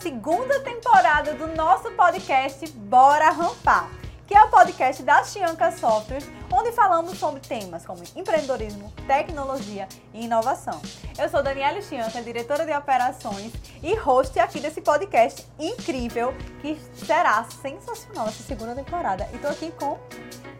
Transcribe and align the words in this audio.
segunda 0.00 0.58
temporada 0.60 1.34
do 1.34 1.46
nosso 1.48 1.90
podcast 1.90 2.66
Bora 2.72 3.30
Rampar, 3.30 3.90
que 4.26 4.34
é 4.34 4.42
o 4.42 4.48
podcast 4.48 5.02
da 5.02 5.22
Chianca 5.24 5.70
Softwares, 5.72 6.26
onde 6.50 6.72
falamos 6.72 7.18
sobre 7.18 7.40
temas 7.40 7.84
como 7.84 8.02
empreendedorismo, 8.16 8.90
tecnologia 9.06 9.86
e 10.14 10.24
inovação. 10.24 10.80
Eu 11.18 11.28
sou 11.28 11.42
Daniela 11.42 11.82
Chianca, 11.82 12.22
diretora 12.22 12.64
de 12.64 12.72
operações 12.72 13.52
e 13.82 13.94
host 13.94 14.38
aqui 14.38 14.58
desse 14.58 14.80
podcast 14.80 15.46
incrível 15.58 16.34
que 16.62 16.80
será 16.94 17.44
sensacional 17.60 18.28
essa 18.28 18.42
segunda 18.42 18.74
temporada. 18.74 19.28
E 19.34 19.38
tô 19.38 19.48
aqui 19.48 19.70
com 19.72 19.98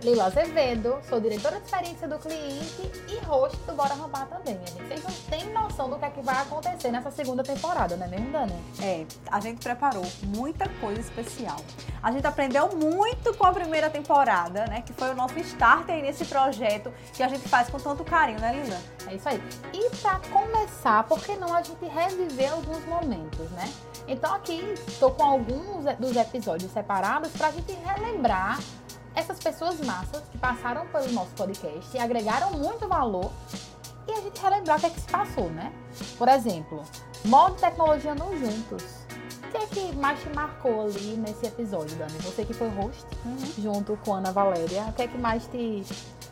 Lila 0.02 0.24
Azevedo, 0.24 0.98
sou 1.06 1.20
diretora 1.20 1.60
de 1.60 1.66
experiência 1.66 2.08
do 2.08 2.18
cliente 2.18 2.90
e 3.06 3.18
host 3.26 3.58
do 3.66 3.74
Bora 3.74 3.92
Rampar 3.92 4.26
também. 4.28 4.56
A 4.56 4.66
gente, 4.66 4.82
vocês 4.82 5.02
não 5.04 5.12
têm 5.28 5.52
noção 5.52 5.90
do 5.90 5.98
que 5.98 6.04
é 6.06 6.10
que 6.10 6.22
vai 6.22 6.40
acontecer 6.40 6.90
nessa 6.90 7.10
segunda 7.10 7.42
temporada, 7.42 7.98
não 7.98 8.06
é 8.06 8.08
mesmo, 8.08 8.32
Dani? 8.32 8.54
É, 8.82 9.04
a 9.30 9.38
gente 9.40 9.62
preparou 9.62 10.02
muita 10.22 10.66
coisa 10.80 11.02
especial. 11.02 11.58
A 12.02 12.10
gente 12.10 12.26
aprendeu 12.26 12.70
muito 12.74 13.34
com 13.34 13.44
a 13.44 13.52
primeira 13.52 13.90
temporada, 13.90 14.64
né? 14.68 14.80
Que 14.80 14.94
foi 14.94 15.10
o 15.10 15.14
nosso 15.14 15.38
start 15.40 15.90
aí 15.90 16.00
nesse 16.00 16.24
projeto 16.24 16.90
que 17.12 17.22
a 17.22 17.28
gente 17.28 17.46
faz 17.46 17.68
com 17.68 17.78
tanto 17.78 18.02
carinho, 18.02 18.40
né, 18.40 18.54
Lila? 18.54 18.80
É 19.06 19.14
isso 19.16 19.28
aí. 19.28 19.42
E 19.74 19.90
para 19.96 20.18
começar, 20.30 21.04
por 21.04 21.20
que 21.22 21.36
não 21.36 21.54
a 21.54 21.60
gente 21.62 21.84
reviver 21.84 22.52
alguns 22.52 22.82
momentos, 22.86 23.50
né? 23.50 23.70
Então 24.08 24.34
aqui 24.34 24.74
estou 24.88 25.10
com 25.10 25.22
alguns 25.22 25.84
dos 25.98 26.16
episódios 26.16 26.72
separados 26.72 27.30
para 27.32 27.48
a 27.48 27.50
gente 27.50 27.70
relembrar 27.72 28.58
essas 29.14 29.38
pessoas 29.38 29.80
massas 29.80 30.22
que 30.30 30.38
passaram 30.38 30.86
pelo 30.88 31.10
nosso 31.12 31.30
podcast 31.30 31.96
e 31.96 32.00
agregaram 32.00 32.52
muito 32.52 32.86
valor 32.88 33.30
e 34.08 34.12
a 34.12 34.20
gente 34.20 34.40
relembrar 34.40 34.78
o 34.78 34.80
que 34.80 34.86
é 34.86 34.90
que 34.90 35.00
se 35.00 35.08
passou, 35.08 35.50
né? 35.50 35.72
Por 36.18 36.28
exemplo, 36.28 36.82
modo 37.24 37.56
tecnologia 37.56 38.14
não 38.14 38.36
juntos. 38.36 39.00
O 39.44 39.50
que 39.50 39.56
é 39.56 39.66
que 39.66 39.96
mais 39.96 40.20
te 40.20 40.28
marcou 40.30 40.82
ali 40.82 41.16
nesse 41.16 41.46
episódio, 41.46 41.96
Dani? 41.96 42.18
Você 42.20 42.44
que 42.44 42.54
foi 42.54 42.68
host 42.68 43.04
uhum. 43.24 43.36
junto 43.58 43.96
com 44.04 44.14
Ana 44.14 44.30
Valéria, 44.30 44.84
o 44.84 44.92
que 44.92 45.02
é 45.02 45.08
que 45.08 45.18
mais 45.18 45.46
te. 45.46 45.84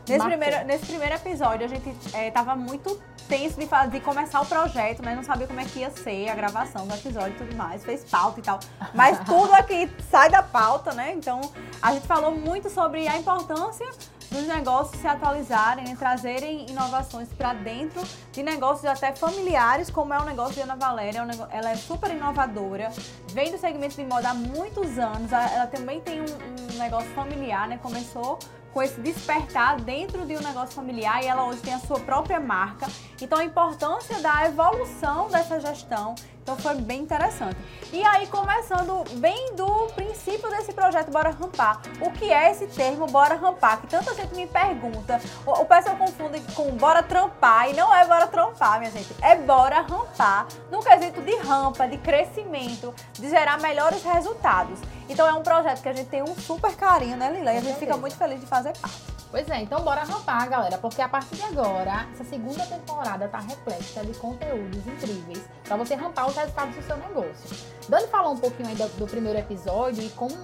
Nesse 0.08 0.24
primeiro, 0.24 0.64
nesse 0.64 0.86
primeiro 0.86 1.14
episódio, 1.16 1.66
a 1.66 1.68
gente 1.68 1.90
estava 2.14 2.56
muito 2.56 2.98
tenso 3.28 3.60
de, 3.60 3.66
fazer, 3.66 3.90
de 3.90 4.00
começar 4.00 4.40
o 4.40 4.46
projeto, 4.46 5.02
mas 5.04 5.14
não 5.14 5.22
sabia 5.22 5.46
como 5.46 5.60
é 5.60 5.64
que 5.64 5.80
ia 5.80 5.90
ser 5.90 6.28
a 6.28 6.34
gravação 6.34 6.86
do 6.86 6.94
episódio 6.94 7.34
e 7.34 7.36
tudo 7.36 7.54
mais. 7.54 7.84
Fez 7.84 8.04
pauta 8.04 8.40
e 8.40 8.42
tal. 8.42 8.58
Mas 8.94 9.18
tudo 9.26 9.52
aqui 9.54 9.90
sai 10.10 10.30
da 10.30 10.42
pauta, 10.42 10.92
né? 10.92 11.12
Então, 11.14 11.40
a 11.80 11.92
gente 11.92 12.06
falou 12.06 12.34
muito 12.34 12.70
sobre 12.70 13.06
a 13.06 13.16
importância 13.16 13.86
dos 14.30 14.46
negócios 14.46 15.00
se 15.00 15.06
atualizarem, 15.06 15.84
né? 15.84 15.96
trazerem 15.98 16.66
inovações 16.68 17.28
para 17.28 17.54
dentro 17.54 18.02
de 18.32 18.42
negócios 18.42 18.84
até 18.84 19.14
familiares, 19.14 19.90
como 19.90 20.12
é 20.12 20.18
o 20.18 20.24
negócio 20.24 20.54
de 20.54 20.60
Ana 20.60 20.76
Valéria. 20.76 21.20
É 21.20 21.58
ela 21.58 21.70
é 21.70 21.76
super 21.76 22.10
inovadora, 22.10 22.90
vem 23.32 23.50
do 23.50 23.58
segmento 23.58 23.96
de 23.96 24.04
moda 24.04 24.30
há 24.30 24.34
muitos 24.34 24.98
anos. 24.98 25.32
Ela 25.32 25.66
também 25.66 26.00
tem 26.00 26.20
um, 26.20 26.24
um 26.24 26.78
negócio 26.78 27.08
familiar, 27.14 27.68
né? 27.68 27.78
Começou 27.82 28.38
com 28.72 28.82
esse 28.82 29.00
despertar 29.00 29.80
dentro 29.80 30.26
de 30.26 30.36
um 30.36 30.40
negócio 30.40 30.74
familiar 30.74 31.22
e 31.22 31.26
ela 31.26 31.44
hoje 31.44 31.60
tem 31.60 31.74
a 31.74 31.78
sua 31.78 32.00
própria 32.00 32.40
marca. 32.40 32.86
Então 33.20 33.38
a 33.38 33.44
importância 33.44 34.18
da 34.20 34.46
evolução 34.46 35.28
dessa 35.28 35.60
gestão 35.60 36.14
então 36.48 36.56
foi 36.56 36.76
bem 36.76 37.02
interessante. 37.02 37.58
E 37.92 38.02
aí, 38.02 38.26
começando 38.26 39.04
bem 39.18 39.54
do 39.54 39.66
princípio 39.94 40.48
desse 40.48 40.72
projeto 40.72 41.10
Bora 41.10 41.28
Rampar. 41.28 41.82
O 42.00 42.10
que 42.10 42.32
é 42.32 42.50
esse 42.50 42.66
termo 42.68 43.06
Bora 43.06 43.34
Rampar? 43.34 43.82
Que 43.82 43.86
tanta 43.86 44.14
gente 44.14 44.34
me 44.34 44.46
pergunta. 44.46 45.20
O, 45.44 45.50
o 45.60 45.66
pessoal 45.66 45.96
confunde 45.96 46.40
com 46.54 46.70
Bora 46.70 47.02
Trampar 47.02 47.68
e 47.68 47.74
não 47.74 47.94
é 47.94 48.06
Bora 48.06 48.26
Trampar, 48.26 48.78
minha 48.78 48.90
gente. 48.90 49.14
É 49.20 49.36
Bora 49.36 49.82
Rampar 49.82 50.46
no 50.70 50.82
quesito 50.82 51.20
de 51.20 51.36
rampa, 51.36 51.86
de 51.86 51.98
crescimento, 51.98 52.94
de 53.12 53.28
gerar 53.28 53.60
melhores 53.60 54.02
resultados. 54.02 54.80
Então 55.08 55.26
é 55.26 55.32
um 55.32 55.42
projeto 55.42 55.82
que 55.82 55.88
a 55.88 55.92
gente 55.92 56.08
tem 56.08 56.22
um 56.22 56.34
super 56.36 56.74
carinho, 56.76 57.16
né, 57.16 57.32
Lila? 57.32 57.52
E 57.52 57.58
a 57.58 57.60
gente 57.60 57.78
fica 57.78 57.96
muito 57.96 58.16
feliz 58.16 58.40
de 58.40 58.46
fazer 58.46 58.76
parte. 58.76 59.18
Pois 59.30 59.48
é, 59.50 59.60
então 59.60 59.82
bora 59.82 60.04
rampar, 60.04 60.48
galera, 60.48 60.78
porque 60.78 61.02
a 61.02 61.08
partir 61.08 61.36
de 61.36 61.42
agora, 61.42 62.06
essa 62.14 62.24
segunda 62.24 62.64
temporada 62.64 63.28
tá 63.28 63.38
repleta 63.38 64.02
de 64.02 64.14
conteúdos 64.14 64.86
incríveis 64.86 65.44
para 65.64 65.76
você 65.76 65.94
rampar 65.94 66.28
os 66.28 66.34
resultados 66.34 66.74
do 66.74 66.82
seu 66.82 66.96
negócio. 66.96 67.56
Dani 67.88 68.06
falou 68.06 68.32
um 68.32 68.38
pouquinho 68.38 68.70
aí 68.70 68.74
do, 68.74 68.88
do 68.96 69.06
primeiro 69.06 69.38
episódio 69.38 70.02
e 70.02 70.08
como 70.10 70.34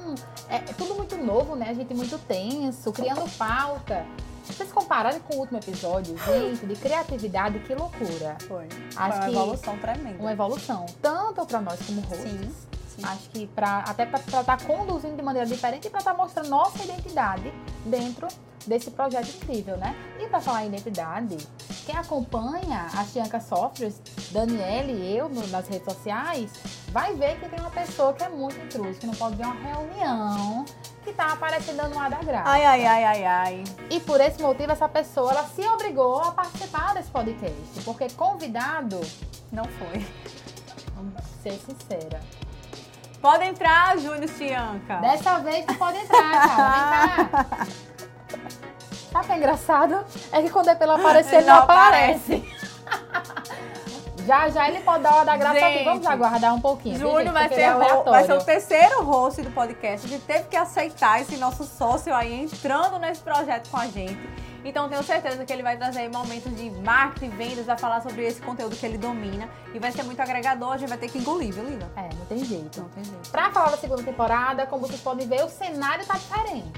é, 0.51 0.57
é, 0.57 0.61
tudo 0.77 0.95
muito 0.95 1.17
novo, 1.17 1.57
né? 1.57 1.71
A 1.71 1.75
gente 1.75 1.95
muito 1.95 2.19
tenso, 2.27 2.93
criando 2.93 3.27
pauta. 3.39 4.05
Vocês 4.45 4.71
compararem 4.71 5.21
com 5.21 5.37
o 5.37 5.39
último 5.39 5.59
episódio, 5.59 6.15
gente, 6.19 6.67
de 6.67 6.77
criatividade, 6.77 7.59
que 7.61 7.75
loucura. 7.75 8.37
Foi. 8.47 8.69
Acho 8.95 9.19
Foi 9.19 9.29
uma 9.31 9.31
evolução 9.31 9.79
tremenda. 9.79 10.21
Uma 10.21 10.33
evolução, 10.33 10.87
tanto 11.01 11.47
para 11.47 11.61
nós 11.63 11.81
como 11.87 12.03
hosts. 12.03 12.31
Sim. 12.31 12.74
Sim. 12.97 13.05
Acho 13.05 13.29
que 13.31 13.47
pra, 13.49 13.79
até 13.81 14.07
para 14.07 14.21
estar 14.21 14.45
tá 14.45 14.57
conduzindo 14.59 15.17
de 15.17 15.23
maneira 15.23 15.49
diferente 15.49 15.87
e 15.87 15.91
para 15.91 15.99
estar 15.99 16.13
tá 16.13 16.17
mostrando 16.17 16.49
nossa 16.49 16.83
identidade 16.83 17.53
dentro 17.85 18.29
desse 18.67 18.91
projeto 18.91 19.29
incrível, 19.29 19.77
né? 19.77 19.95
E 20.19 20.27
para 20.27 20.41
falar 20.41 20.65
em 20.65 20.69
identidade, 20.69 21.37
quem 21.85 21.97
acompanha 21.97 22.87
a 22.95 23.05
Chianca 23.05 23.41
Softwares, 23.41 24.01
Daniele 24.31 24.93
e 24.93 25.17
eu 25.17 25.29
nas 25.29 25.69
redes 25.69 25.85
sociais, 25.85 26.51
vai 26.89 27.15
ver 27.15 27.39
que 27.39 27.49
tem 27.49 27.61
uma 27.61 27.71
pessoa 27.71 28.13
que 28.13 28.23
é 28.23 28.29
muito 28.29 28.59
intrusa, 28.59 28.99
que 28.99 29.07
não 29.07 29.15
pode 29.15 29.37
ver 29.37 29.45
uma 29.45 29.55
reunião 29.55 30.65
que 31.05 31.13
tá 31.13 31.33
aparecendo 31.33 31.87
no 31.89 31.99
ar 31.99 32.09
da 32.09 32.23
grade. 32.23 32.49
Ai, 32.49 32.65
ai, 32.65 32.87
ai, 32.87 33.05
ai, 33.05 33.25
ai. 33.25 33.65
E 33.91 34.01
por 34.01 34.21
esse 34.21 34.41
motivo, 34.41 34.73
essa 34.73 34.89
pessoa, 34.89 35.33
ela 35.33 35.45
se 35.49 35.61
obrigou 35.69 36.21
a 36.21 36.33
participar 36.33 36.95
desse 36.95 37.11
podcast, 37.11 37.83
porque 37.85 38.09
convidado 38.11 39.01
não 39.53 39.65
foi. 39.65 40.07
Vamos 40.95 41.23
ser 41.43 41.53
sincera. 41.59 42.21
Pode 43.25 43.43
entrar, 43.43 43.97
Júnior 43.97 44.29
Chianca. 44.29 44.97
Dessa 44.97 45.39
vez 45.39 45.65
tu 45.65 45.75
pode 45.77 45.97
entrar, 45.97 46.31
cara. 46.31 47.17
Vem 47.17 47.27
cá. 47.31 47.67
Sabe 49.11 49.25
o 49.25 49.27
que 49.27 49.33
é 49.33 49.37
engraçado? 49.39 50.05
É 50.31 50.43
que 50.43 50.51
quando 50.51 50.69
é 50.69 50.75
pelo 50.75 50.93
aparecer, 50.93 51.37
ele 51.37 51.47
não, 51.47 51.55
não 51.55 51.63
aparece. 51.63 52.45
Já 54.27 54.49
já 54.49 54.69
ele 54.69 54.81
pode 54.81 55.03
dar 55.03 55.15
uma 55.15 55.25
da 55.25 55.37
graça 55.37 55.67
aqui. 55.67 55.85
Vamos 55.85 56.07
aguardar 56.07 56.55
um 56.55 56.61
pouquinho. 56.61 56.99
Júnior 56.99 57.33
vai, 57.33 57.49
ser 57.49 57.61
é 57.61 57.75
vai 57.75 58.25
ser 58.25 58.33
o 58.33 58.43
terceiro 58.43 59.03
host 59.03 59.43
do 59.43 59.51
podcast. 59.51 60.07
A 60.07 60.11
gente 60.11 60.25
teve 60.25 60.45
que 60.45 60.57
aceitar 60.57 61.21
esse 61.21 61.37
nosso 61.37 61.65
sócio 61.65 62.15
aí 62.15 62.45
entrando 62.45 62.99
nesse 62.99 63.21
projeto 63.21 63.71
com 63.71 63.77
a 63.77 63.87
gente. 63.87 64.19
Então 64.65 64.89
tenho 64.89 65.03
certeza 65.03 65.45
que 65.45 65.53
ele 65.53 65.63
vai 65.63 65.77
trazer 65.77 66.09
momentos 66.09 66.55
de 66.57 66.71
marketing, 66.71 67.29
vendas, 67.37 67.69
a 67.69 67.77
falar 67.77 68.01
sobre 68.01 68.25
esse 68.25 68.41
conteúdo 68.41 68.75
que 68.75 68.87
ele 68.87 68.97
domina. 68.97 69.49
E 69.75 69.79
vai 69.79 69.93
ser 69.93 70.03
muito 70.05 70.21
agregador, 70.21 70.73
a 70.73 70.79
gente 70.79 70.89
vai 70.89 70.97
ter 70.97 71.11
que 71.11 71.19
engolir, 71.19 71.53
viu, 71.53 71.65
Lina? 71.65 71.91
É, 71.95 72.09
não 72.15 72.25
tem 72.25 72.43
jeito. 72.43 72.81
Não 72.81 72.89
tem 72.89 73.05
jeito. 73.05 73.31
Pra 73.31 73.51
falar 73.51 73.71
da 73.71 73.77
segunda 73.77 74.03
temporada, 74.03 74.67
como 74.67 74.87
vocês 74.87 75.01
podem 75.01 75.29
ver, 75.29 75.45
o 75.45 75.51
cenário 75.51 76.07
tá 76.07 76.15
diferente. 76.15 76.73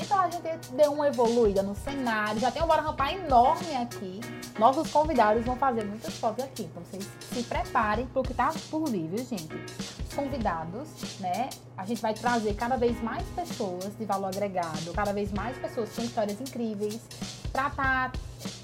Então 0.00 0.20
a 0.20 0.30
gente 0.30 0.42
deu 0.72 0.92
uma 0.92 1.08
evoluída 1.08 1.62
no 1.62 1.74
cenário, 1.74 2.40
já 2.40 2.50
tem 2.50 2.62
um 2.62 2.66
Bora 2.66 2.82
Rampar 2.82 3.12
enorme 3.12 3.76
aqui. 3.76 4.20
Nossos 4.58 4.90
convidados 4.90 5.44
vão 5.44 5.56
fazer 5.56 5.84
muitas 5.84 6.14
fotos 6.14 6.44
aqui, 6.44 6.62
então 6.62 6.82
vocês 6.84 7.08
se 7.32 7.42
preparem 7.42 8.06
para 8.06 8.20
o 8.20 8.22
que 8.22 8.34
tá 8.34 8.52
por 8.70 8.88
vir, 8.88 9.08
viu, 9.08 9.24
gente? 9.24 9.54
Os 9.54 10.14
convidados, 10.14 10.88
né? 11.20 11.50
A 11.76 11.84
gente 11.84 12.00
vai 12.00 12.14
trazer 12.14 12.54
cada 12.54 12.76
vez 12.76 13.00
mais 13.02 13.24
pessoas 13.30 13.96
de 13.98 14.04
valor 14.04 14.28
agregado, 14.28 14.92
cada 14.94 15.12
vez 15.12 15.32
mais 15.32 15.56
pessoas 15.58 15.90
com 15.94 16.02
histórias 16.02 16.40
incríveis, 16.40 17.00
para 17.52 17.68
estar 17.68 18.12
tá 18.12 18.18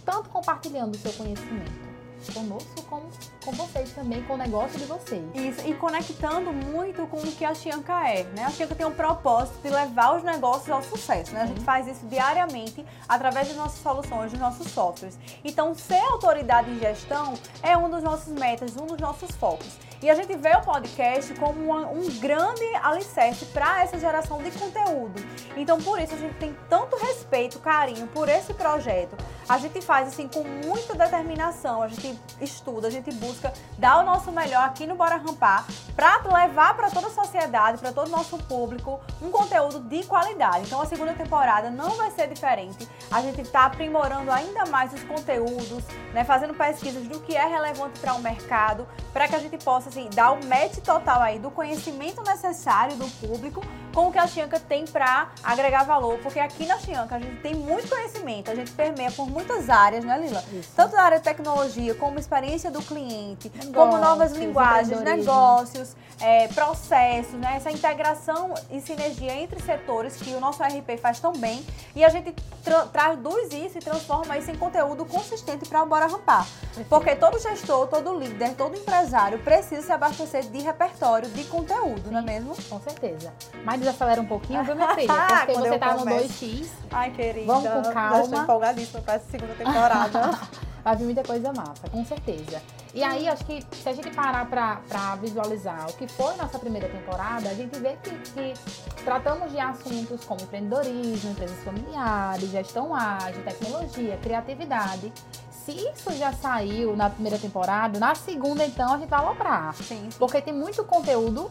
tanto 0.05 0.28
compartilhando 0.31 0.94
o 0.94 0.99
seu 0.99 1.12
conhecimento 1.12 1.94
conosco, 2.33 2.83
com, 2.89 3.03
com 3.45 3.53
vocês 3.53 3.93
também, 3.93 4.23
com 4.25 4.35
o 4.35 4.37
negócio 4.37 4.79
de 4.79 4.85
vocês. 4.87 5.23
Isso, 5.35 5.67
e 5.69 5.75
conectando 5.75 6.53
muito 6.53 7.07
com 7.07 7.19
o 7.19 7.33
que 7.33 7.45
a 7.45 7.55
Chianca 7.55 8.09
é, 8.09 8.25
né? 8.25 8.45
A 8.45 8.51
Chianca 8.51 8.75
tem 8.75 8.87
um 8.87 8.95
propósito 8.95 9.61
de 9.62 9.71
levar 9.71 10.17
os 10.17 10.23
negócios 10.23 10.71
ao 10.71 10.83
sucesso, 10.83 11.33
né? 11.33 11.43
A 11.43 11.47
gente 11.47 11.59
uhum. 11.59 11.65
faz 11.65 11.87
isso 11.87 12.07
diariamente 12.07 12.85
através 13.09 13.49
de 13.49 13.55
nossas 13.55 13.81
soluções, 13.81 14.31
dos 14.31 14.41
nossos 14.41 14.69
softwares. 14.69 15.19
Então, 15.44 15.75
ser 15.75 16.00
autoridade 16.11 16.71
em 16.71 16.79
gestão 16.79 17.35
é 17.62 17.76
um 17.76 17.91
dos 17.91 18.03
nossos 18.03 18.32
metas, 18.32 18.76
um 18.76 18.87
dos 18.87 18.99
nossos 18.99 19.31
focos. 19.32 19.79
E 20.05 20.11
a 20.11 20.15
gente 20.15 20.37
vê 20.37 20.55
o 20.55 20.61
podcast 20.61 21.33
como 21.37 21.65
uma, 21.65 21.87
um 21.87 22.06
grande 22.21 22.62
alicerce 22.83 23.47
para 23.47 23.83
essa 23.83 23.99
geração 23.99 24.37
de 24.43 24.51
conteúdo. 24.51 25.15
Então, 25.56 25.81
por 25.81 25.99
isso, 25.99 26.12
a 26.12 26.19
gente 26.19 26.35
tem 26.35 26.55
tanto 26.69 26.95
respeito, 26.97 27.59
carinho 27.59 28.06
por 28.09 28.29
esse 28.29 28.53
projeto. 28.53 29.17
A 29.49 29.56
gente 29.56 29.81
faz 29.81 30.09
assim 30.09 30.29
com 30.29 30.45
muita 30.45 30.95
determinação, 30.95 31.81
a 31.81 31.89
gente 31.89 32.21
estuda, 32.39 32.89
a 32.89 32.91
gente 32.91 33.11
busca 33.15 33.51
dar 33.79 34.03
o 34.03 34.05
nosso 34.05 34.31
melhor 34.31 34.65
aqui 34.65 34.87
no 34.87 34.95
Bora 34.95 35.17
Rampar 35.17 35.67
para 36.05 36.45
levar 36.45 36.77
para 36.77 36.91
toda 36.91 37.06
a 37.06 37.11
sociedade, 37.11 37.79
para 37.79 37.91
todo 37.91 38.09
o 38.09 38.11
nosso 38.11 38.37
público, 38.37 39.01
um 39.23 39.31
conteúdo 39.31 39.81
de 39.81 40.05
qualidade. 40.05 40.67
Então, 40.67 40.81
a 40.81 40.87
segunda 40.87 41.15
temporada 41.15 41.71
não 41.71 41.91
vai 41.91 42.11
ser 42.11 42.29
diferente. 42.29 42.87
A 43.11 43.23
gente 43.23 43.41
está 43.41 43.65
aprimorando 43.65 44.31
ainda 44.31 44.67
mais 44.67 44.93
os 44.93 45.03
conteúdos, 45.05 45.83
né, 46.12 46.23
fazendo 46.23 46.53
pesquisas 46.53 47.09
do 47.09 47.21
que 47.21 47.35
é 47.35 47.47
relevante 47.47 47.99
para 48.01 48.12
o 48.15 48.21
mercado, 48.21 48.87
para 49.12 49.27
que 49.27 49.35
a 49.35 49.39
gente 49.39 49.56
possa 49.65 49.89
assim, 49.89 50.11
dar 50.15 50.33
o 50.33 50.45
match 50.45 50.77
total 50.85 51.23
aí 51.23 51.39
do 51.39 51.51
conhecimento 51.51 52.23
necessário 52.23 52.97
do 52.97 53.09
público 53.27 53.62
com 53.94 54.08
o 54.08 54.12
que 54.12 54.19
a 54.19 54.26
Chianca 54.26 54.58
tem 54.58 54.85
para 54.85 55.29
agregar 55.43 55.85
valor, 55.85 56.19
porque 56.19 56.41
aqui 56.41 56.67
na 56.67 56.79
Chianca 56.79 57.14
a 57.17 57.19
gente 57.20 57.41
tem 57.41 57.55
muito 57.55 57.88
conhecimento, 57.88 58.50
a 58.50 58.55
gente 58.55 58.73
permeia 58.73 59.11
por 59.12 59.26
muitas 59.31 59.70
áreas, 59.70 60.05
né, 60.05 60.19
Lila? 60.19 60.43
Isso. 60.52 60.70
Tanto 60.75 60.96
na 60.96 61.02
área 61.02 61.19
de 61.19 61.25
tecnologia, 61.25 61.94
como 61.94 62.19
experiência 62.19 62.70
do 62.70 62.82
cliente, 62.82 63.49
como 63.49 63.70
Negócios, 63.73 64.00
novas 64.00 64.32
linguagens, 64.32 65.00
negócios, 65.00 65.96
é, 66.20 66.49
processos, 66.49 67.35
né? 67.35 67.55
Essa 67.56 67.70
integração 67.70 68.55
e 68.70 68.81
sinergia 68.81 69.35
entre 69.35 69.61
setores 69.62 70.17
que 70.17 70.31
o 70.35 70.40
nosso 70.40 70.62
RP 70.62 70.99
faz 71.00 71.20
tão 71.20 71.32
bem 71.32 71.64
e 71.94 72.05
a 72.05 72.08
gente 72.08 72.32
tra- 72.64 72.87
traduz 72.87 73.52
isso 73.52 73.79
e 73.79 73.81
transforma 73.81 74.37
isso 74.38 74.50
em 74.50 74.56
conteúdo 74.56 75.05
consistente 75.05 75.69
para 75.69 75.82
o 75.82 75.87
Bora 75.87 76.06
Rampar. 76.06 76.47
Porque 76.88 77.14
todo 77.14 77.38
gestor, 77.38 77.87
todo 77.88 78.19
líder, 78.19 78.55
todo 78.55 78.76
empresário 78.76 79.38
precisa 79.40 79.82
se 79.82 79.93
abastecer 79.93 80.44
de 80.44 80.58
repertório, 80.58 81.29
de 81.31 81.44
conteúdo, 81.44 82.11
não 82.11 82.19
é 82.20 82.23
mesmo? 82.23 82.55
Com 82.69 82.81
certeza. 82.81 83.32
Mas 83.64 83.81
desacelera 83.85 84.21
um 84.21 84.27
pouquinho, 84.27 84.65
viu, 84.65 84.75
minha 84.75 84.93
filha? 84.95 85.13
Porque 85.15 85.53
Quando 85.53 85.67
você 85.69 85.75
eu 85.75 85.79
tá 85.79 85.93
no 85.93 85.99
começo. 86.01 86.45
2x, 86.45 86.69
Ai, 86.91 87.11
querida. 87.11 87.47
Vamos 87.47 87.69
com 87.69 87.93
calma. 87.93 88.21
estou 88.21 88.43
empolgadíssima 88.43 89.01
para 89.03 89.15
essa 89.15 89.31
segunda 89.31 89.55
temporada. 89.55 90.31
vai 90.85 90.97
vir 90.97 91.05
muita 91.05 91.23
coisa 91.23 91.53
massa, 91.53 91.89
com 91.91 92.05
certeza. 92.05 92.61
E 92.93 93.03
aí, 93.03 93.27
acho 93.27 93.45
que 93.45 93.65
se 93.75 93.89
a 93.89 93.93
gente 93.93 94.11
parar 94.11 94.47
pra, 94.49 94.81
pra 94.89 95.17
visualizar 95.17 95.89
o 95.89 95.95
que 95.95 96.07
foi 96.07 96.37
nossa 96.37 96.59
primeira 96.59 96.89
temporada, 96.89 97.49
a 97.49 97.55
gente 97.55 97.77
vê 97.81 97.97
que, 98.03 98.11
que 98.11 98.55
tratamos 99.03 99.51
de 99.51 99.59
assuntos 99.59 100.25
como 100.25 100.43
empreendedorismo, 100.43 101.31
empresas 101.31 101.59
familiares, 101.65 102.51
gestão 102.51 102.95
ágil, 102.95 103.43
tecnologia, 103.43 104.17
criatividade. 104.19 105.13
Se 105.51 105.73
isso 105.73 106.13
já 106.13 106.33
saiu 106.35 106.95
na 106.95 107.09
primeira 107.09 107.39
temporada, 107.39 107.99
na 107.99 108.15
segunda, 108.15 108.65
então, 108.65 108.93
a 108.93 108.99
gente 108.99 109.09
vai 109.09 109.19
aloprar. 109.19 109.75
Sim. 109.75 110.11
Porque 110.19 110.41
tem 110.43 110.53
muito 110.53 110.85
conteúdo 110.85 111.51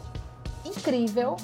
incrível, 0.63 1.35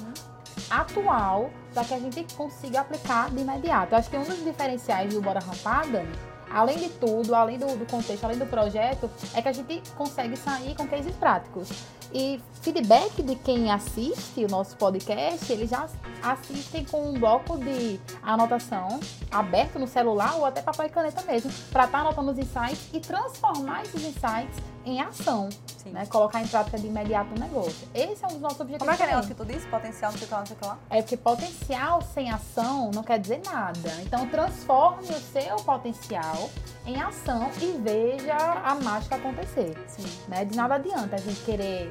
atual, 0.70 1.50
para 1.74 1.84
que 1.84 1.94
a 1.94 1.98
gente 1.98 2.24
consiga 2.34 2.80
aplicar 2.80 3.30
de 3.30 3.40
imediato. 3.40 3.94
Eu 3.94 3.98
acho 3.98 4.08
que 4.08 4.16
um 4.16 4.24
dos 4.24 4.42
diferenciais 4.44 5.12
do 5.12 5.20
Bora 5.20 5.40
Rampar, 5.40 5.90
Dani, 5.90 6.12
além 6.50 6.78
de 6.78 6.88
tudo, 6.88 7.34
além 7.34 7.58
do, 7.58 7.66
do 7.76 7.86
contexto, 7.86 8.24
além 8.24 8.38
do 8.38 8.46
projeto, 8.46 9.10
é 9.34 9.42
que 9.42 9.48
a 9.48 9.52
gente 9.52 9.82
consegue 9.96 10.36
sair 10.36 10.74
com 10.74 10.86
cases 10.86 11.14
práticos. 11.16 11.68
E 12.12 12.40
feedback 12.60 13.22
de 13.22 13.36
quem 13.36 13.70
assiste 13.70 14.44
o 14.44 14.48
nosso 14.48 14.76
podcast, 14.76 15.50
eles 15.52 15.70
já 15.70 15.88
assistem 16.22 16.84
com 16.84 17.10
um 17.10 17.14
bloco 17.14 17.56
de 17.56 18.00
anotação 18.20 18.98
aberto 19.30 19.78
no 19.78 19.86
celular 19.86 20.34
ou 20.36 20.44
até 20.44 20.60
papel 20.60 20.86
e 20.86 20.88
caneta 20.88 21.22
mesmo, 21.22 21.52
para 21.70 21.84
estar 21.84 22.00
anotando 22.00 22.32
os 22.32 22.38
insights 22.38 22.88
e 22.92 22.98
transformar 22.98 23.82
esses 23.82 24.02
insights 24.02 24.58
em 24.84 25.00
ação 25.00 25.48
Sim. 25.82 25.90
né? 25.90 26.04
Colocar 26.06 26.42
em 26.42 26.46
prática 26.46 26.78
de 26.78 26.86
imediato 26.86 27.34
o 27.34 27.38
negócio. 27.38 27.88
Esse 27.94 28.22
é 28.22 28.28
um 28.28 28.32
dos 28.32 28.40
nossos 28.40 28.60
objetivos. 28.60 28.80
Como 28.80 28.90
é 28.90 28.96
que 28.96 29.02
é 29.02 29.06
o 29.06 29.08
negócio 29.08 29.28
que 29.28 29.34
tu 29.34 29.46
disse? 29.46 29.66
Potencial, 29.66 30.12
não 30.12 30.18
sei 30.18 30.26
o 30.26 30.28
que 30.28 30.34
lá, 30.34 30.40
não 30.40 30.46
sei 30.46 30.56
o 30.56 30.58
que 30.58 30.66
lá. 30.66 30.78
É 30.90 31.02
porque 31.02 31.16
potencial 31.16 32.02
sem 32.02 32.30
ação 32.30 32.90
não 32.94 33.02
quer 33.02 33.18
dizer 33.18 33.40
nada. 33.44 33.90
Então 34.02 34.26
transforme 34.28 35.08
o 35.08 35.20
seu 35.20 35.56
potencial 35.56 36.50
em 36.84 37.00
ação 37.00 37.50
e 37.62 37.78
veja 37.78 38.36
a 38.36 38.74
mágica 38.74 39.16
acontecer. 39.16 39.74
Sim. 39.88 40.06
Né? 40.28 40.44
De 40.44 40.54
nada 40.54 40.74
adianta 40.74 41.16
a 41.16 41.18
gente 41.18 41.40
querer 41.44 41.88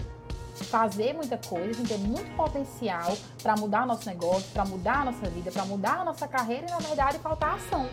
fazer 0.66 1.14
muita 1.14 1.38
coisa, 1.38 1.70
a 1.70 1.74
gente 1.74 1.88
tem 1.88 1.98
muito 1.98 2.36
potencial 2.36 3.18
para 3.42 3.56
mudar 3.56 3.88
nosso 3.88 4.08
negócio, 4.08 4.52
para 4.52 4.66
mudar 4.66 5.02
a 5.02 5.06
nossa 5.06 5.30
vida, 5.30 5.52
para 5.52 5.66
mudar 5.66 6.02
a 6.02 6.06
nossa 6.06 6.28
carreira 6.28 6.68
e 6.68 6.70
na 6.70 6.78
verdade 6.78 7.18
faltar 7.20 7.56
ação, 7.56 7.90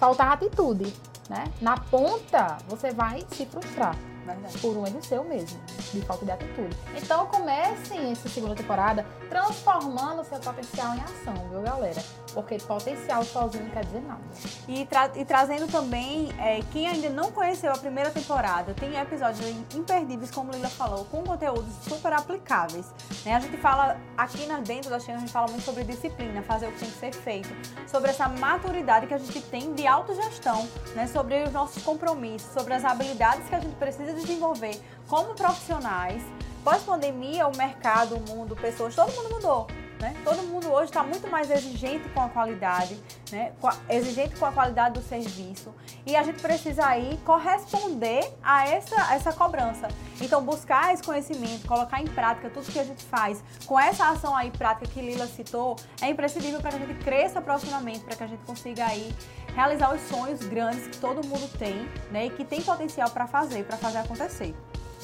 faltar 0.00 0.32
atitude, 0.32 0.92
né? 1.28 1.44
Na 1.60 1.76
ponta 1.76 2.56
você 2.68 2.90
vai 2.90 3.24
se 3.30 3.44
frustrar 3.44 3.94
Verdade. 4.26 4.58
por 4.58 4.76
um 4.76 4.86
erro 4.86 5.02
seu 5.02 5.24
mesmo, 5.24 5.58
de 5.92 6.00
falta 6.02 6.24
de 6.24 6.32
atitude. 6.32 6.76
Então 6.96 7.26
comecem 7.26 8.10
essa 8.10 8.28
segunda 8.28 8.54
temporada 8.54 9.06
transformando 9.28 10.24
seu 10.24 10.38
potencial 10.40 10.94
em 10.94 11.00
ação, 11.00 11.34
viu, 11.50 11.62
galera? 11.62 12.02
Porque 12.36 12.58
potencial 12.58 13.24
sozinho 13.24 13.64
não 13.64 13.70
quer 13.70 13.82
dizer 13.86 14.02
nada. 14.02 14.20
E, 14.68 14.84
tra- 14.84 15.10
e 15.14 15.24
trazendo 15.24 15.66
também, 15.72 16.28
é, 16.38 16.60
quem 16.70 16.86
ainda 16.86 17.08
não 17.08 17.32
conheceu 17.32 17.72
a 17.72 17.78
primeira 17.78 18.10
temporada, 18.10 18.74
tem 18.74 18.94
episódios 18.98 19.48
imperdíveis, 19.74 20.30
como 20.30 20.52
Lila 20.52 20.68
falou, 20.68 21.06
com 21.06 21.22
conteúdos 21.24 21.72
super 21.88 22.12
aplicáveis. 22.12 22.84
né? 23.24 23.34
A 23.34 23.40
gente 23.40 23.56
fala, 23.56 23.96
aqui 24.18 24.44
na, 24.44 24.58
dentro 24.60 24.90
da 24.90 25.00
China, 25.00 25.16
a 25.16 25.20
gente 25.20 25.32
fala 25.32 25.48
muito 25.48 25.64
sobre 25.64 25.82
disciplina, 25.82 26.42
fazer 26.42 26.66
o 26.68 26.72
que 26.72 26.80
tem 26.80 26.90
que 26.90 26.98
ser 26.98 27.12
feito, 27.14 27.48
sobre 27.88 28.10
essa 28.10 28.28
maturidade 28.28 29.06
que 29.06 29.14
a 29.14 29.18
gente 29.18 29.40
tem 29.40 29.72
de 29.72 29.86
autogestão, 29.86 30.68
né? 30.94 31.06
sobre 31.06 31.42
os 31.42 31.52
nossos 31.52 31.82
compromissos, 31.82 32.52
sobre 32.52 32.74
as 32.74 32.84
habilidades 32.84 33.48
que 33.48 33.54
a 33.54 33.60
gente 33.60 33.76
precisa 33.76 34.12
desenvolver 34.12 34.78
como 35.08 35.32
profissionais. 35.34 36.22
Pós-pandemia, 36.62 37.46
o 37.46 37.56
mercado, 37.56 38.16
o 38.16 38.20
mundo, 38.28 38.54
pessoas, 38.54 38.94
todo 38.94 39.10
mundo 39.12 39.30
mudou. 39.30 39.66
Né? 40.00 40.14
Todo 40.22 40.42
mundo 40.42 40.70
hoje 40.70 40.90
está 40.90 41.02
muito 41.02 41.26
mais 41.28 41.50
exigente 41.50 42.06
com 42.10 42.20
a 42.20 42.28
qualidade, 42.28 43.00
né? 43.32 43.52
Exigente 43.88 44.36
com 44.36 44.44
a 44.44 44.52
qualidade 44.52 45.00
do 45.00 45.06
serviço. 45.06 45.74
E 46.04 46.14
a 46.14 46.22
gente 46.22 46.40
precisa 46.42 46.86
aí 46.86 47.18
corresponder 47.24 48.30
a 48.42 48.68
essa, 48.68 49.14
essa 49.14 49.32
cobrança. 49.32 49.88
Então, 50.20 50.42
buscar 50.42 50.92
esse 50.92 51.02
conhecimento, 51.02 51.66
colocar 51.66 52.02
em 52.02 52.06
prática 52.06 52.50
tudo 52.50 52.70
que 52.70 52.78
a 52.78 52.84
gente 52.84 53.02
faz, 53.04 53.42
com 53.64 53.80
essa 53.80 54.10
ação 54.10 54.36
aí 54.36 54.50
prática 54.50 54.86
que 54.86 55.00
Lila 55.00 55.26
citou, 55.26 55.76
é 56.00 56.10
imprescindível 56.10 56.60
para 56.60 56.72
que 56.72 56.76
a 56.76 56.86
gente 56.86 57.02
cresça 57.02 57.40
profissionalmente, 57.40 58.00
para 58.00 58.16
que 58.16 58.22
a 58.22 58.26
gente 58.26 58.44
consiga 58.44 58.84
aí 58.84 59.14
realizar 59.54 59.94
os 59.94 60.02
sonhos 60.02 60.40
grandes 60.40 60.86
que 60.88 60.98
todo 60.98 61.26
mundo 61.26 61.50
tem, 61.58 61.88
né? 62.10 62.26
E 62.26 62.30
que 62.30 62.44
tem 62.44 62.60
potencial 62.60 63.08
para 63.10 63.26
fazer, 63.26 63.64
para 63.64 63.78
fazer 63.78 63.98
acontecer. 63.98 64.54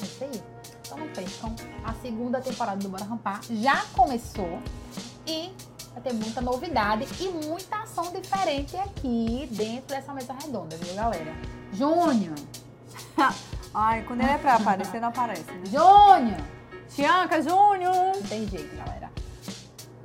É 0.03 0.05
isso 0.05 0.23
aí. 0.25 0.43
Então 0.81 0.97
não 0.97 1.07
percam. 1.07 1.55
A 1.83 1.93
segunda 1.93 2.41
temporada 2.41 2.77
do 2.77 2.89
Bora 2.89 3.05
Rampar 3.05 3.39
já 3.49 3.83
começou 3.93 4.59
e 5.25 5.53
vai 5.93 6.03
ter 6.03 6.13
muita 6.13 6.41
novidade 6.41 7.07
e 7.21 7.29
muita 7.29 7.83
ação 7.83 8.11
diferente 8.11 8.75
aqui 8.75 9.47
dentro 9.51 9.87
dessa 9.87 10.13
mesa 10.13 10.33
redonda, 10.33 10.75
viu, 10.75 10.93
galera? 10.93 11.33
Júnior! 11.71 12.35
Ai, 13.73 14.03
quando 14.03 14.21
ele 14.21 14.31
é 14.31 14.37
para 14.37 14.55
aparecer, 14.55 14.99
não 14.99 15.07
aparece. 15.07 15.49
Né? 15.49 15.63
Júnior! 15.65 16.41
Tianca 16.93 17.41
Júnior! 17.41 18.15
Não 18.15 18.21
tem 18.23 18.47
jeito, 18.47 18.75
galera. 18.75 19.09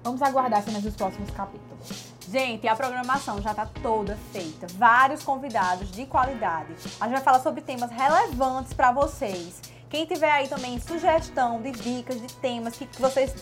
Vamos 0.02 0.22
aguardar 0.22 0.62
cenas 0.62 0.82
dos 0.82 0.94
próximos 0.94 1.28
capítulos. 1.30 2.08
Gente, 2.30 2.68
a 2.68 2.76
programação 2.76 3.42
já 3.42 3.50
está 3.50 3.66
toda 3.82 4.16
feita. 4.32 4.66
Vários 4.74 5.22
convidados 5.22 5.90
de 5.90 6.06
qualidade. 6.06 6.72
A 7.00 7.06
gente 7.06 7.14
vai 7.14 7.20
falar 7.20 7.40
sobre 7.40 7.62
temas 7.62 7.90
relevantes 7.90 8.72
para 8.72 8.92
vocês. 8.92 9.60
Quem 9.90 10.04
tiver 10.04 10.30
aí 10.30 10.48
também 10.48 10.78
sugestão 10.78 11.62
de 11.62 11.70
dicas, 11.72 12.20
de 12.20 12.32
temas 12.34 12.76
que 12.76 12.86
vocês 13.00 13.34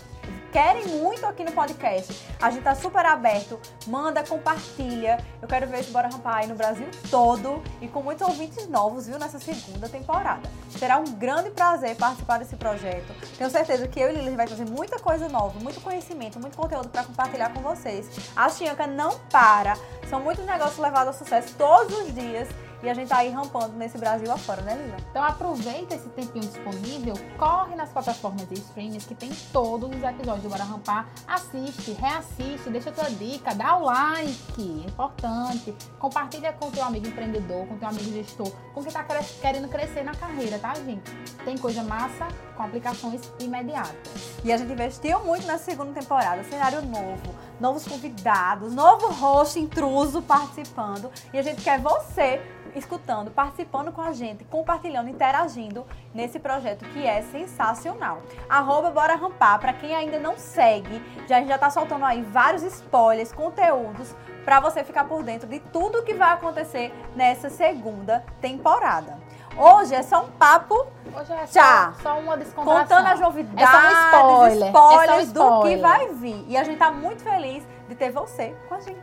querem 0.53 0.87
muito 0.87 1.27
aqui 1.27 1.45
no 1.45 1.53
podcast, 1.53 2.25
a 2.41 2.51
gente 2.51 2.63
tá 2.63 2.75
super 2.75 3.05
aberto. 3.05 3.61
Manda, 3.87 4.25
compartilha. 4.25 5.23
Eu 5.43 5.49
quero 5.49 5.67
ver 5.67 5.81
esse 5.81 5.91
Bora 5.91 6.09
Rampar 6.09 6.37
aí 6.37 6.47
no 6.47 6.55
Brasil 6.55 6.87
todo 7.11 7.63
e 7.81 7.89
com 7.89 8.03
muitos 8.03 8.27
ouvintes 8.27 8.69
novos, 8.69 9.07
viu, 9.07 9.19
nessa 9.19 9.39
segunda 9.39 9.89
temporada. 9.89 10.49
Será 10.71 10.99
um 10.99 11.05
grande 11.05 11.51
prazer 11.51 11.97
participar 11.97 12.39
desse 12.39 12.57
projeto. 12.57 13.13
Tenho 13.37 13.51
certeza 13.51 13.87
que 13.89 14.01
eu 14.01 14.11
e 14.11 14.15
Lili 14.15 14.37
vai 14.37 14.47
trazer 14.47 14.65
muita 14.65 14.99
coisa 14.99 15.29
nova, 15.29 15.59
muito 15.61 15.81
conhecimento, 15.81 16.39
muito 16.39 16.57
conteúdo 16.57 16.89
para 16.89 17.05
compartilhar 17.05 17.53
com 17.53 17.61
vocês. 17.61 18.09
A 18.35 18.49
Chianca 18.49 18.87
não 18.87 19.19
para. 19.31 19.77
São 20.09 20.21
muitos 20.21 20.47
negócios 20.47 20.79
levados 20.79 21.09
ao 21.09 21.15
sucesso 21.15 21.55
todos 21.59 21.99
os 21.99 22.15
dias. 22.15 22.49
E 22.83 22.89
a 22.89 22.95
gente 22.95 23.09
tá 23.09 23.19
aí 23.19 23.31
rampando 23.31 23.75
nesse 23.77 23.99
Brasil 23.99 24.31
afora, 24.31 24.63
né, 24.63 24.75
Lila? 24.75 24.97
Então 25.11 25.23
aproveita 25.23 25.95
esse 25.95 26.09
tempinho 26.11 26.45
disponível, 26.45 27.15
corre 27.39 27.75
nas 27.75 27.91
plataformas 27.91 28.49
de 28.49 28.55
streams 28.55 29.07
que 29.07 29.15
tem 29.15 29.31
todos 29.53 29.89
os 29.89 30.03
episódios 30.03 30.43
do 30.43 30.49
Bora 30.49 30.65
Rampar, 30.65 31.09
assiste, 31.27 31.93
reassiste, 31.93 32.71
deixa 32.71 32.93
tua 32.93 33.11
dica, 33.11 33.55
dá 33.55 33.77
o 33.77 33.85
like, 33.85 34.85
é 34.85 34.89
importante, 34.89 35.75
compartilha 35.99 36.53
com 36.53 36.71
teu 36.71 36.85
amigo 36.85 37.07
empreendedor, 37.07 37.67
com 37.67 37.77
teu 37.79 37.89
amigo 37.89 38.13
gestor, 38.13 38.53
com 38.75 38.83
quem 38.83 38.93
tá 38.93 39.05
querendo 39.41 39.69
crescer 39.69 40.05
na 40.05 40.15
carreira, 40.15 40.59
tá, 40.59 40.75
gente? 40.75 41.11
Tem 41.45 41.57
coisa 41.57 41.83
massa 41.83 42.29
com 42.57 42.63
aplicações 42.63 43.21
imediatas. 43.41 44.37
E 44.45 44.53
a 44.53 44.57
gente 44.57 44.73
investiu 44.73 45.21
muito 45.25 45.47
nessa 45.47 45.65
segunda 45.65 45.99
temporada. 45.99 46.43
Cenário 46.45 46.83
novo, 46.83 47.35
novos 47.61 47.87
convidados, 47.87 48.73
novo 48.73 49.09
host 49.09 49.59
intruso 49.59 50.23
participando. 50.23 51.11
E 51.33 51.39
a 51.39 51.43
gente 51.43 51.63
quer 51.63 51.81
você 51.81 52.41
escutando, 52.75 53.31
participando 53.31 53.91
com 53.91 54.03
a 54.03 54.13
gente, 54.13 54.45
compartilhando, 54.45 55.09
interagindo 55.09 55.87
nesse 56.15 56.39
projeto 56.39 56.85
que 56.87 57.07
é 57.07 57.23
sensacional. 57.23 58.23
Arroba 58.49 58.91
Bora 58.91 59.17
Rampar, 59.17 59.59
pra 59.59 59.73
quem 59.73 59.95
ainda 59.95 60.19
não 60.19 60.37
segue, 60.37 61.03
já, 61.27 61.37
a 61.37 61.41
gente 61.41 61.49
já 61.49 61.59
tá 61.59 61.71
soltando 61.71 62.05
aí 62.05 62.23
vários 62.23 62.63
spoilers, 62.63 63.33
conteúdos, 63.33 64.15
pra 64.45 64.61
você 64.61 64.85
ficar 64.85 65.05
por 65.05 65.23
dentro 65.23 65.49
de 65.49 65.59
tudo 65.59 66.03
que 66.03 66.15
vai 66.15 66.33
acontecer 66.33 66.93
nessa 67.17 67.49
segunda 67.51 68.25
temporada. 68.41 69.26
Hoje 69.57 69.95
é 69.95 70.03
só 70.03 70.25
um 70.25 70.29
papo 70.33 70.87
Hoje 71.19 71.33
é 71.33 71.45
Tchá. 71.47 71.95
só, 71.97 72.03
só 72.03 72.19
uma 72.19 72.37
descontração. 72.37 72.83
contando 72.83 73.07
as 73.07 73.21
novidades, 73.21 73.63
É 73.63 73.67
só 73.67 73.79
um 73.79 74.47
spoiler. 74.49 74.67
spoilers 74.69 75.11
é 75.11 75.15
um 75.15 75.33
do 75.33 75.63
que 75.63 75.75
spoiler. 75.75 75.81
vai 75.81 76.09
vir. 76.13 76.45
E 76.49 76.57
a 76.57 76.65
gente 76.65 76.79
tá 76.79 76.91
muito 76.91 77.23
feliz 77.23 77.65
de 77.89 77.95
ter 77.95 78.11
você 78.11 78.55
com 78.69 78.75
a 78.75 78.81
gente. 78.81 79.01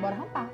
Bora 0.00 0.14
rampar. 0.14 0.46